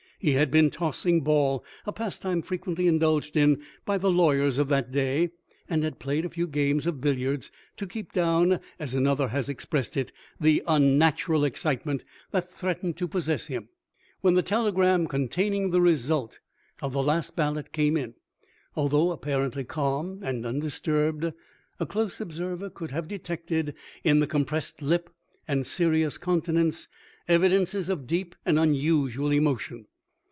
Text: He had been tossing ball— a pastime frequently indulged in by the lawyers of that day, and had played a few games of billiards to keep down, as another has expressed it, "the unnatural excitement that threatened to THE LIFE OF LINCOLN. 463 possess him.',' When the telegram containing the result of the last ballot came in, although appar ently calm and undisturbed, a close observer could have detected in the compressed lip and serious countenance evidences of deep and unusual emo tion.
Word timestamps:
He 0.23 0.33
had 0.33 0.51
been 0.51 0.69
tossing 0.69 1.21
ball— 1.21 1.65
a 1.87 1.91
pastime 1.91 2.43
frequently 2.43 2.85
indulged 2.85 3.35
in 3.35 3.63
by 3.85 3.97
the 3.97 4.11
lawyers 4.11 4.59
of 4.59 4.67
that 4.67 4.91
day, 4.91 5.31
and 5.67 5.83
had 5.83 5.97
played 5.97 6.25
a 6.25 6.29
few 6.29 6.45
games 6.45 6.85
of 6.85 7.01
billiards 7.01 7.51
to 7.77 7.87
keep 7.87 8.13
down, 8.13 8.59
as 8.77 8.93
another 8.93 9.29
has 9.29 9.49
expressed 9.49 9.97
it, 9.97 10.11
"the 10.39 10.61
unnatural 10.67 11.43
excitement 11.43 12.05
that 12.29 12.53
threatened 12.53 12.97
to 12.97 13.07
THE 13.07 13.17
LIFE 13.17 13.27
OF 13.29 13.29
LINCOLN. 13.49 13.67
463 14.21 14.21
possess 14.21 14.21
him.',' 14.21 14.21
When 14.21 14.35
the 14.35 14.47
telegram 14.47 15.07
containing 15.07 15.71
the 15.71 15.81
result 15.81 16.39
of 16.83 16.93
the 16.93 17.01
last 17.01 17.35
ballot 17.35 17.71
came 17.73 17.97
in, 17.97 18.13
although 18.75 19.07
appar 19.17 19.49
ently 19.49 19.67
calm 19.67 20.19
and 20.21 20.45
undisturbed, 20.45 21.33
a 21.79 21.85
close 21.87 22.21
observer 22.21 22.69
could 22.69 22.91
have 22.91 23.07
detected 23.07 23.73
in 24.03 24.19
the 24.19 24.27
compressed 24.27 24.83
lip 24.83 25.09
and 25.47 25.65
serious 25.65 26.19
countenance 26.19 26.87
evidences 27.27 27.89
of 27.89 28.05
deep 28.05 28.35
and 28.45 28.59
unusual 28.59 29.33
emo 29.33 29.55
tion. 29.55 29.87